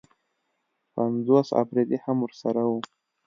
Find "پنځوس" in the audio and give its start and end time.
0.93-1.47